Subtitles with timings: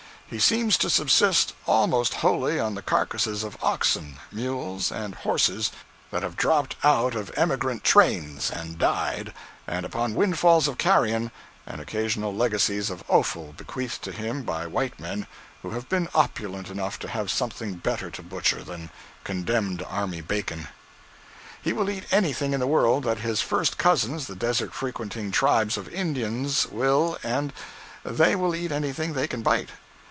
[0.33, 5.73] He seems to subsist almost wholly on the carcases of oxen, mules and horses
[6.09, 9.33] that have dropped out of emigrant trains and died,
[9.67, 11.31] and upon windfalls of carrion,
[11.67, 15.27] and occasional legacies of offal bequeathed to him by white men
[15.63, 18.89] who have been opulent enough to have something better to butcher than
[19.25, 20.69] condemned army bacon.
[21.61, 25.75] He will eat anything in the world that his first cousins, the desert frequenting tribes
[25.75, 27.51] of Indians will, and
[28.05, 29.71] they will eat anything they can bite.